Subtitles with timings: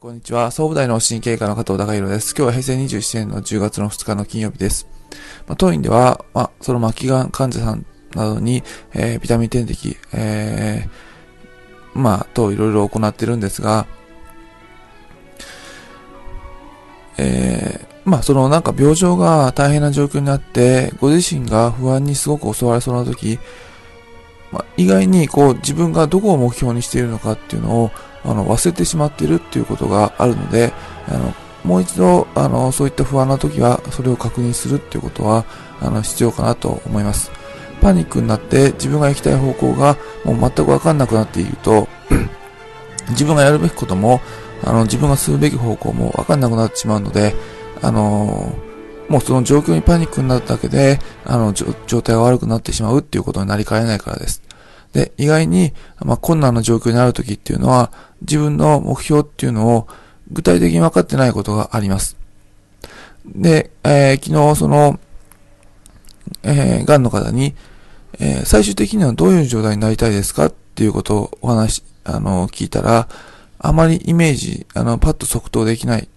[0.00, 0.52] こんにちは。
[0.52, 2.32] 総武大の神経科の加藤隆弘です。
[2.38, 4.86] 今日は平成27年の10月の2日の金曜日です。
[5.48, 7.84] まあ、当院では、まあ、その末期がん患者さん
[8.14, 8.62] などに、
[8.94, 13.88] えー、ビタミン点滴、えー、まあ、といろいろ行ってるんですが、
[17.16, 23.40] えー、まあ、そのなんか病状が大変な状況になって、ご自身が不安にすごく襲われそうな時、
[24.52, 27.90] まあ、意外にこう自分がどこを目標にしているのかっていうのを
[28.28, 30.72] あの、忘れてしまっているっていうことがあるので、
[31.08, 35.44] あの、もう一度、あの、そういった不安な時は、それを確認するっていうことは、
[35.80, 37.30] あの、必要かなと思います。
[37.80, 41.88] パニックになって自分が行きたい方向がもう全くわかんなくなっていると、
[43.10, 44.20] 自分がやるべきことも、
[44.64, 47.34] あの、自分が進むべき方向もわかんなくなってしまうので、
[47.80, 48.52] あの
[49.08, 54.42] もうその状況にパニックになっただけで、あの、状態が悪くなってしまうっていうことになりかねないからです。
[54.92, 59.88] で、意外に、まあ、困難な状況にある時っていうのは、自分の目標っていうのを
[60.30, 62.16] 具体的に分かってないことがあります。
[63.26, 64.98] で、えー、昨日その、
[66.42, 67.54] えー、癌の方に、
[68.18, 73.08] えー、最終的にはどういう状態になりたいですかっていうことをお話、あの、聞いたら、
[73.58, 76.08] あまりイメージ、あの、パッと即答できない。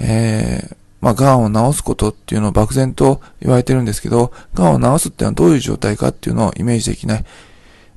[0.00, 7.24] えー、まあ、癌を治すことっていうのを漠然と言われてるんですけど、癌を治すっていうのはどういう状態かっていうのをイメージできない。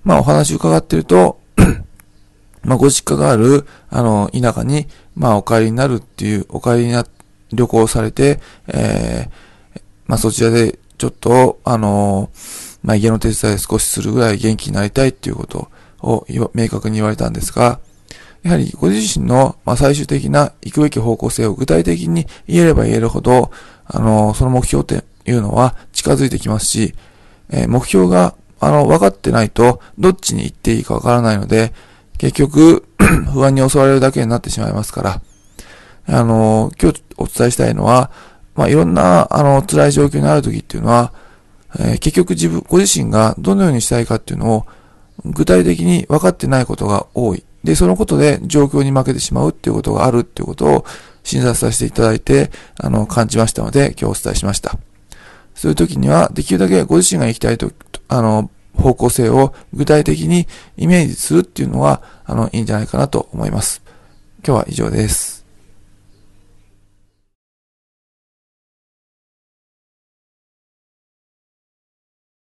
[0.03, 1.39] まあ、お話伺ってると、
[2.63, 7.05] まあ、ご実家がある、あの、田舎に、まあ、お帰りになるっていう、お帰りな、
[7.51, 12.29] 旅行されて、えー、まあ、そちらで、ちょっと、あの、
[12.81, 15.69] まあ、家の手伝い少しするぐらい元気になりたいっていうこと
[16.01, 17.79] を明確に言われたんですが、
[18.43, 23.51] やはりご自身の、まあ、最終的な行くべき方向性を具体的に言えれば言えるほど、
[23.85, 26.93] あの、その目標っていうのは近づいてきますし、
[27.49, 31.73] えー、目標が、あの、分かってないと、どっちに行っていいか分からないので、
[32.17, 32.85] 結局、
[33.33, 35.21] 不安に襲われるだけになってしまいますから、
[36.07, 38.11] あの、今日お伝えしたいのは、
[38.55, 41.13] まあ、いろんな、あの、辛い状況にある時っていうのは、
[41.79, 44.65] えー、結局自分、ご自身がどのようにしたいかっていうのを、
[45.25, 47.43] 具体的に分かってないことが多い。
[47.63, 50.85] で、そのことで状況に負けてしまうっていうことがあるっていうことを
[51.23, 54.77] 診察させていただいて、あの、感じましたので、今日お伝えしました。
[55.55, 57.71] そういう時には、できるだけご自身が行きたいと、
[58.07, 60.47] あの、方向性を具体的に
[60.77, 63.81] イメージするっていうのは、あの、いいんじゃないかなと思います。
[64.45, 65.42] 今日は以上です。